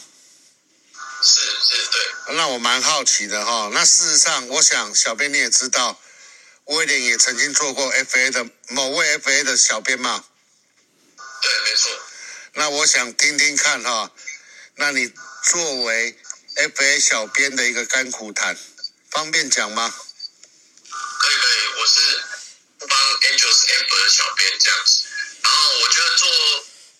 [1.24, 2.36] 是是，对。
[2.36, 6.02] 那我蛮好奇的哈、那事实上，我想小编你也知道，
[6.66, 10.26] 威廉也曾经做过 FA 的某位 FA 的小编嘛。
[11.42, 11.92] 对，没错。
[12.54, 14.12] 那我想听听看哈、
[14.76, 16.18] 那你作为
[16.56, 18.58] FA 小编的一个甘苦谈，
[19.10, 19.94] 方便讲吗？
[20.90, 22.24] 可以可以，我是
[22.80, 25.04] 不帮 Angels Amber 的小编这样子。
[25.42, 26.30] 然后我觉得做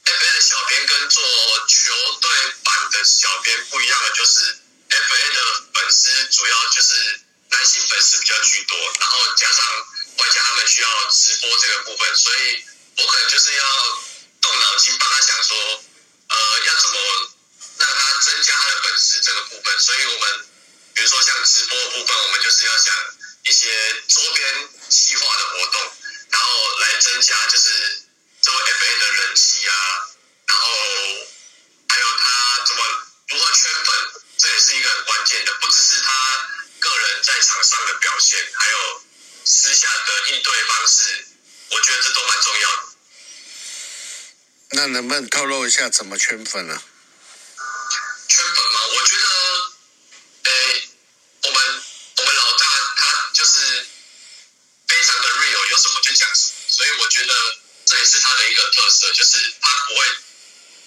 [0.06, 1.24] FA 的小编跟做
[1.68, 2.32] 球队
[2.64, 4.40] 版的小编不一样的，就是
[4.90, 9.66] FA 的粉丝主要就是男性粉丝比较居多，然后加上
[10.18, 12.64] 外加他们需要直播这个部分，所以
[12.98, 13.66] 我可能就是要
[14.42, 15.84] 动脑筋帮他想说，
[16.30, 17.31] 呃，要怎么
[17.82, 19.80] 让他增加他的粉丝这个部分。
[19.80, 20.46] 所以我们
[20.94, 22.94] 比如说像直播部分，我们就是要想
[23.50, 23.68] 一些
[24.08, 25.92] 周边细化的活动，
[26.30, 26.48] 然后
[26.80, 28.04] 来增加就是
[28.42, 29.74] 这位 FA 的人气啊，
[30.48, 30.68] 然后
[31.90, 32.84] 还有他怎么
[33.30, 39.02] 如何圈粉，这也是一个很关键的，不只是他个人在场上的表现，还有
[39.44, 41.26] 私下的应对方式，
[41.72, 42.84] 我觉得这都蛮重要的。
[44.74, 46.84] 那能不能透露一下怎么圈粉啊？
[57.92, 60.06] 这也是他的一个特色，就是他不会，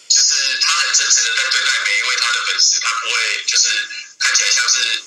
[0.09, 3.69] 就是他很真诚的在对待每一位他的粉丝，他不会就是
[4.21, 5.03] 看起来像是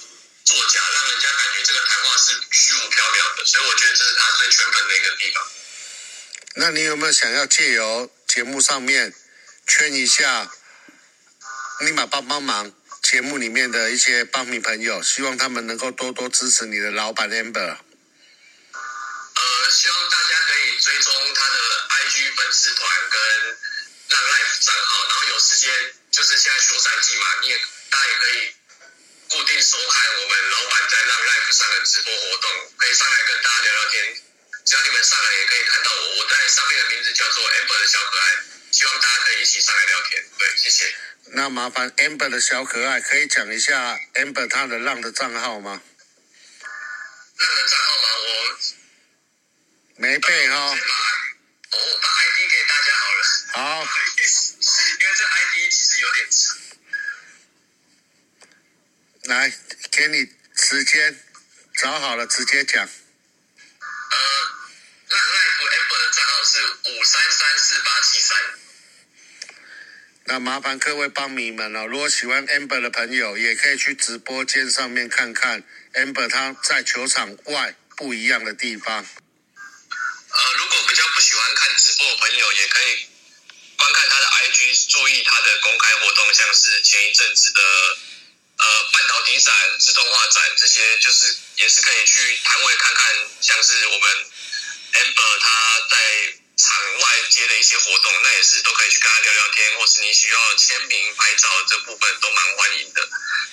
[0.45, 5.47] 作假，让人家感觉这个谈话是虚无缥缈的，所以我觉得这是他最圈粉的一个地方。
[6.59, 9.11] 那你有没有想要借由节目上面
[9.65, 10.51] 圈一下，
[11.79, 17.77] 立马帮帮忙节目里面的一些帮迷朋友，希望他们能够多多支持你的老板 Amber。
[19.39, 21.76] 呃，希望大家可以追踪他的
[22.47, 23.19] 粉丝团跟
[24.07, 25.69] 浪 life 账号，然后有时间
[26.11, 28.55] 就是现在休赛季嘛，你也大家也可以
[29.27, 34.23] 固定收看我们老板在浪 life 上的直播活动，可以上来跟大家聊聊天。
[34.63, 38.37] 只要你们上来也可以看到我，我在上面的名字叫做 Amber 的小可爱，
[38.71, 40.25] 希望大家可以一起上来聊天。
[40.39, 40.95] 对，谢谢。
[41.31, 45.81] 那麻烦 Amber 的小可爱可以讲一下 Amber 他的浪的账号吗？
[47.39, 48.07] 浪的账号吗？
[48.23, 48.57] 我
[49.97, 50.77] 没背哈、
[51.71, 52.07] 我把
[53.57, 56.57] 好因为这 ID 其实有点长。
[59.23, 59.51] 来
[59.91, 61.19] 给你时间，
[61.75, 62.85] 找好了直接讲。
[62.85, 62.91] 呃，
[65.09, 68.37] 那 life amber 的账号是五三三四八七三。
[70.25, 78.97] 那麻烦各位帮迷们哦，如果喜欢 Amber 的朋友，也可以去直播间上面看看 Amber 他在球场外不一样的地方。
[78.97, 83.09] 呃，如果比较不喜欢看直播的朋友，也可以
[83.77, 87.61] 观看他的 IG，注意他的公开活动，像是前一阵子的
[88.57, 94.31] 呃半导体展、自动化展这些，就是也是可以去摊位看看，像是我们
[94.93, 95.97] Amber 他在
[96.57, 103.09] 场外接的一些活动，那也是都可以去跟他聊聊天，或是你需要签名、拍照这部分都蛮欢迎的。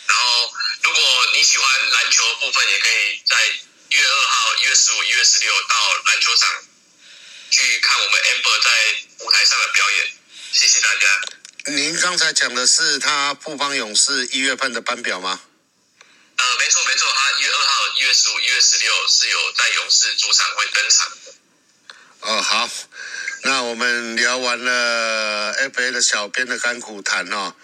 [0.06, 0.52] 然后，
[0.82, 3.46] 如果你喜欢篮球的部分，也可以在
[3.90, 6.48] 一月二号、一月十五、一月十六到篮球场
[7.50, 10.12] 去看我们 Amber 在舞台上的表演。
[10.52, 11.72] 谢谢大家。
[11.72, 15.40] 您刚才讲的是他布邦勇士一月份的班表吗？
[16.36, 21.32] 呃，没错没错，他一月二号、一月十五、一月十六是有在勇士主场会登场的。
[22.20, 22.70] 哦，好，
[23.44, 27.54] 那我们聊完了 FA 的小编的甘苦谈哦，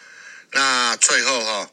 [0.52, 1.70] 那最后哈、哦，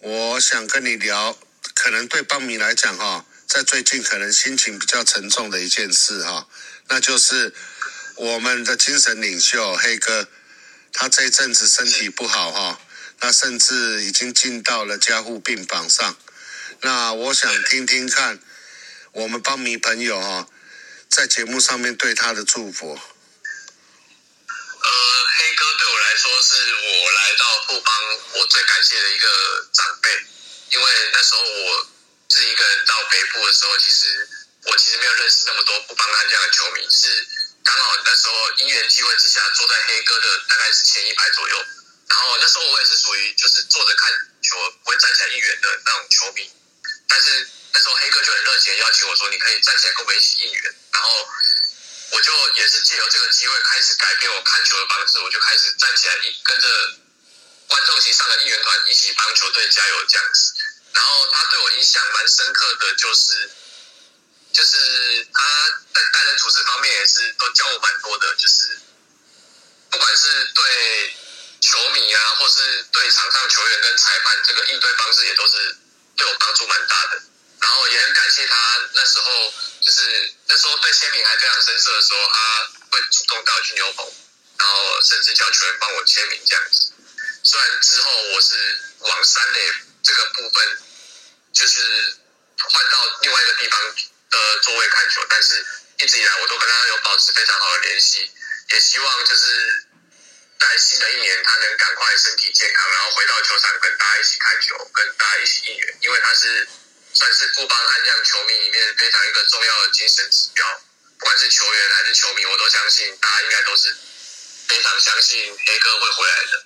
[0.00, 1.36] 我想跟你聊，
[1.74, 6.48] 可能对邦迷来讲哈、哦，在最近可能心情比较沉重的一件事哈、哦，
[6.88, 7.52] 那就是
[8.18, 10.26] 我们的精神领袖黑哥，
[10.92, 12.80] 他这一阵子身体不好哈、哦，
[13.20, 16.16] 那甚至已经进到了加护病房上。
[16.80, 18.40] 那我想听听看，
[19.12, 20.48] 我们帮迷朋友哈，
[21.08, 22.90] 在节目上面对他的祝福。
[22.90, 22.98] 呃，
[25.38, 27.94] 黑哥对我来说是我来到富邦
[28.34, 29.28] 我最感谢的一个
[29.72, 30.10] 长辈，
[30.72, 31.86] 因为那时候我
[32.28, 34.28] 自己一个人到北部的时候，其实
[34.64, 37.28] 我其实没有认识那么多富邦悍将的球迷，是
[37.68, 41.66] 刚好那时候因缘际会之下坐在黑哥的大概是前一排左右，
[42.08, 44.10] 然后那时候我也是属于就是坐着看
[44.40, 46.50] 球不会站起来应援的那种球迷，
[47.06, 51.28] 但是那时候黑哥就很热情的邀请我说你可以站起来跟我们一起应援，然后
[52.12, 56.68] 我就也是借由这个机会开始改变我看球的方式，我就开始站起来一跟着
[57.68, 60.54] 观众席上的应援团一起帮球队加油这样子。
[60.94, 63.50] 然后他对我影响蛮深刻的就是，
[64.54, 65.42] 就是他
[67.54, 68.78] 教我蛮多的，就是
[69.90, 71.16] 不管是对
[71.60, 75.76] 球迷啊，或是对场上球员跟裁判，这个应对方式也都是
[76.16, 77.22] 对我帮助蛮大的。
[77.60, 84.12] 然后也很感谢他那时候，就是那时候对签名还非常生涩的时候，他会主动带我去牛棚，
[84.58, 86.92] 然后甚至叫球员帮我签名这样子。
[87.42, 89.72] 虽然之后我是往三垒
[90.04, 90.78] 这个部分，
[91.52, 92.16] 就是
[92.70, 93.80] 换到另外一个地方
[94.30, 95.66] 的座位看球，但是
[95.98, 98.30] 一直以来我都跟他有保持非常好的联系，
[98.70, 99.86] 也希望就是
[100.60, 106.68] 在新的一年他能赶快身体健康，然后回到球场跟大家一起看球，跟大家一起应援，因为他是
[107.14, 110.80] 算是富邦悍将球迷里面非常一个重要的精神指标，
[111.18, 113.96] 不管是球员还是球迷，我都相信大家应该都是
[114.68, 116.64] 非常相信黑哥会回来的。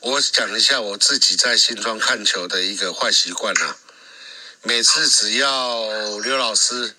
[0.00, 3.76] 我讲一下我自己在新庄看球的一个坏习惯啊。
[4.62, 6.96] 每次只要刘老师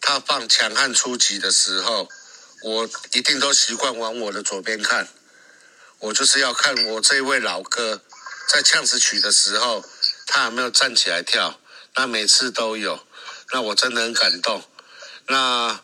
[0.00, 2.08] 他放强悍出击的时候，
[2.62, 5.08] 我一定都习惯往我的左边看。
[5.98, 8.00] 我就是要看我这位老哥
[8.48, 9.84] 在呛死曲的时候，
[10.26, 11.60] 他有没有站起来跳。
[11.96, 13.04] 那每次都有，
[13.52, 14.62] 那我真的很感动。
[15.26, 15.80] 那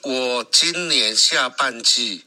[0.00, 2.24] 我今年下半季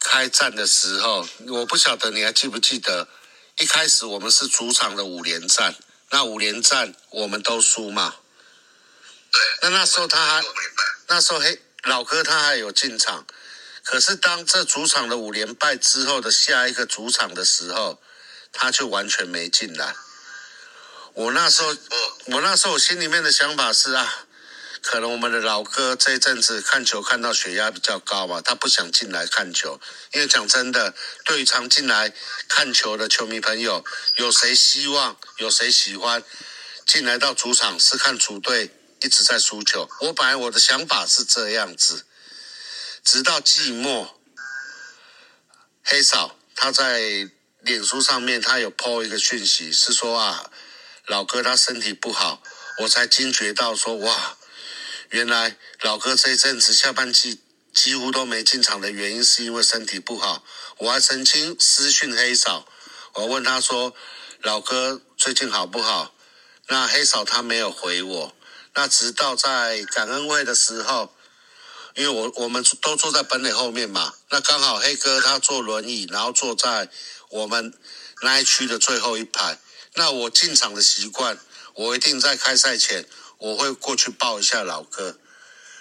[0.00, 3.06] 开战的时候，我不晓得你还记不记得，
[3.58, 5.74] 一开始我们是主场的五连战，
[6.10, 8.16] 那五连战我们都输嘛。
[9.34, 10.44] 对，那那时候他还。
[11.06, 13.26] 那时候黑老哥他还有进场，
[13.82, 18.00] 可是当这主场的五连败之后的下一个主场的时候，
[18.54, 19.94] 他就完全没进来。
[21.12, 21.76] 我那时候，我
[22.36, 24.24] 我那时候我心里面的想法是啊，
[24.80, 29.78] 可能我们的老哥这一阵子看球看到血压比较高嘛，他不想进来看球。
[30.12, 32.10] 因为讲真的，对于常进来
[32.48, 33.84] 看球的球迷朋友，
[34.16, 36.24] 有谁希望，有谁喜欢
[36.86, 38.73] 进来到主场是看主队
[39.04, 39.86] 一直在输球？
[40.00, 42.06] 我本来我的想法是这样子，
[43.04, 44.18] 直到季末，
[45.84, 47.28] 黑嫂他在
[47.60, 50.50] 脸书上面他有 po 一个讯息，是说啊，
[51.06, 52.42] 老哥他身体不好，
[52.78, 54.38] 我才惊觉到说哇，
[55.10, 57.42] 原来老哥这一阵子下半季
[57.74, 60.42] 几乎都没进场的原因是因为身体不好。
[60.78, 62.66] 我还曾经私讯黑嫂，
[63.12, 63.94] 我问他说，
[64.40, 66.14] 老哥最近好不好？
[66.68, 68.33] 那黑嫂他没有回我。
[68.74, 71.14] 那直到在感恩会的时候，
[71.94, 76.90] 因为我我们都坐在本垒后面嘛，那刚好黑哥他坐轮椅，然后坐在
[77.30, 77.72] 我们
[78.22, 79.58] 那一区的最后一排。
[79.94, 81.38] 那我进场的习惯，
[81.74, 83.08] 我一定在开赛前
[83.38, 85.18] 我会过去抱一下老哥。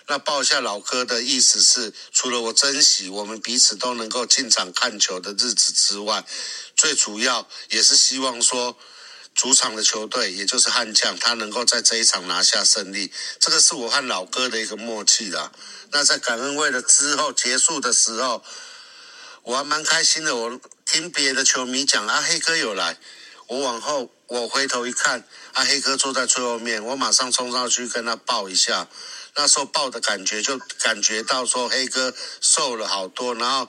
[0.06, 6.24] 那抱一下老哥的意思是，除了我珍惜我们彼此都能够进场看球的日子之外，
[6.76, 8.78] 最主要也是希望说，
[9.36, 13.11] 主场的球队，也就是悍将，他能够在这一场拿下胜利。
[13.39, 15.51] 这个是我和老哥的一个默契啦。
[15.91, 18.43] 那在感恩会的之后结束的时候，
[19.43, 20.36] 我还蛮开心的。
[20.36, 22.97] 我听别的球迷讲啊，黑哥有来。
[23.47, 28.88] 我往后，我回头一看，啊，黑哥坐在最后面，我马上冲上去跟他抱一下。
[29.36, 33.67] 那时候抱的感觉，就感觉到说黑哥瘦了好多，然后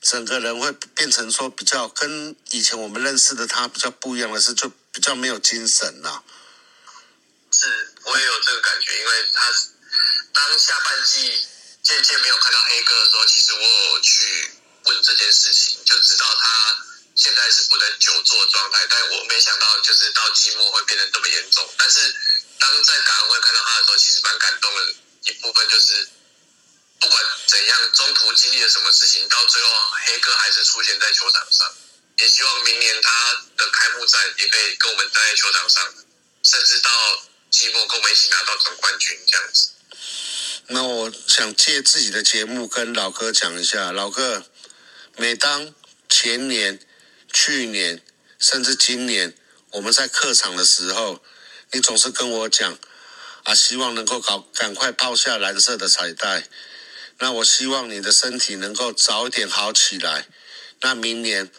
[0.00, 6.22] 整个人会变成说比较跟以前我们认识的他比较不一样的是，就比较没有精神呐、
[7.50, 9.50] 是，我也有这个感觉，因为他
[10.34, 11.46] 当下半季
[11.82, 14.50] 渐渐没有看到黑哥的时候，其实我有去
[14.84, 16.76] 问这件事情，就知道他
[17.16, 21.74] 现在是不能久坐状态，但我没想到就是到季末会变得这么严重。
[21.78, 22.14] 但是
[22.58, 26.06] 当在感恩会看到他的时候，其实蛮感动的一部分就是，
[27.00, 29.68] 不管怎样，中途经历了什么事情，到最后
[30.04, 31.74] 黑哥还是出现在球场上。
[32.22, 35.84] 也希望明年他的开幕战也可以跟我们待在球场上，
[36.44, 36.90] 甚至到
[37.50, 39.70] 季末跟我们一起拿到总冠军这样子。
[40.68, 44.46] 那我想借自己的节目跟老哥讲一下，老哥，
[45.16, 45.74] 每当
[46.08, 46.78] 前年、
[47.32, 48.00] 去年
[48.38, 49.36] 甚至今年
[49.70, 51.20] 我们在客场的时候，
[51.72, 52.78] 你总是跟我讲
[53.42, 56.48] 啊，希望能够搞赶快抛下蓝色的彩带。
[57.18, 60.28] 那我希望你的身体能够早一点好起来。
[60.80, 61.50] 那明年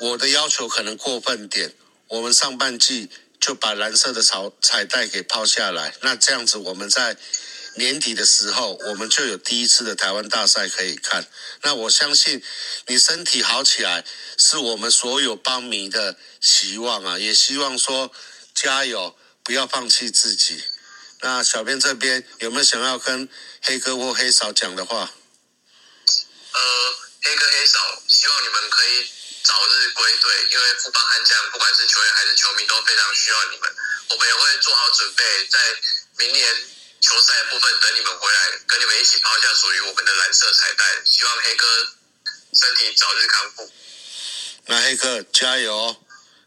[0.00, 1.74] 我的要求可能过分点，
[2.06, 5.94] 我们上半季就把蓝色的彩彩带给抛下来。
[6.02, 7.16] 那这样子我们在
[7.74, 11.26] 年底的时候，我们就有第一次的台湾大赛可以看。
[11.62, 12.42] 那我相信
[12.86, 14.04] 你身体好起来，
[14.36, 17.18] 是我们所有邦迷的希望啊！
[17.18, 18.12] 也希望说
[18.54, 20.62] 加油，不要放弃自己。
[21.20, 23.28] 那小编这边有没有想要跟
[23.62, 25.12] 黑哥或黑嫂讲的话？
[26.52, 26.60] 呃，
[27.22, 29.06] 黑哥黑嫂，希望你们可以
[29.44, 33.74] 早日归队，因为富邦悍将不管是球员还是球迷都非常需要你们。
[34.10, 35.58] 我们也会做好准备，在
[36.18, 36.56] 明年
[37.00, 40.84] 球赛部分等你们回来，跟你们一起抛下属于我们的蓝色彩带。
[41.04, 41.66] 希望黑哥
[42.54, 43.72] 身体早日康复。
[44.66, 45.96] 那黑哥加油！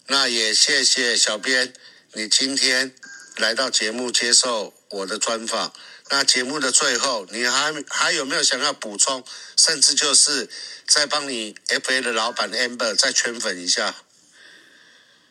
[0.08, 1.74] 那也谢谢小编，
[2.14, 2.94] 你今天
[3.38, 5.74] 来到节目接受我的专访。
[6.12, 9.26] 那节目的最后，你还还有没有想要补充？
[9.56, 10.50] 甚至就是
[10.86, 13.96] 再帮你 FA 的老板 Amber 再圈粉一下。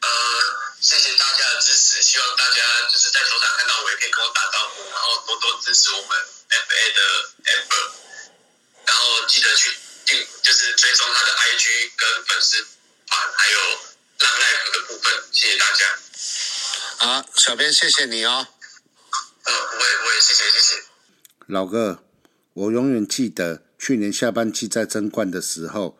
[0.00, 0.08] 呃，
[0.80, 6.18] 谢谢大家的支持，希望大家就是在球场看到我也可以跟我打招呼，然后多多支持我们
[6.48, 7.00] FA 的
[7.44, 7.90] Amber，
[8.86, 9.76] 然后记得去
[10.06, 12.66] 订，就是追踪他的 IG 跟粉丝
[13.06, 13.60] 团，还有
[14.20, 15.98] 浪 life 的部分，谢谢大家。
[16.96, 18.46] 好，小编谢谢你哦。
[19.44, 20.82] 呃，我也我也，谢谢谢谢。
[21.46, 22.02] 老哥，
[22.52, 25.96] 我永远记得去年下半季在争冠的时候，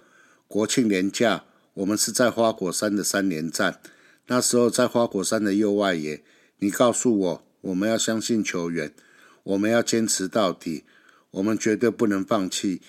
[0.46, 3.80] 国庆连假，我们是在花果山的三连战。
[4.26, 6.22] 那时候在花果山的右外野，
[6.58, 8.94] 你告诉我，我们要相信球员，
[9.42, 10.84] 我们要坚持到底，
[11.32, 12.80] 我们绝对不能放弃。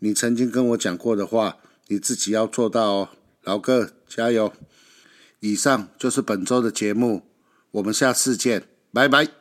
[0.00, 3.08] 你曾经跟我讲过的话，你自己要做到哦，
[3.44, 4.52] 老哥，加油！
[5.40, 7.26] 以上就是本周的节目，
[7.70, 9.39] 我们下次见，拜拜。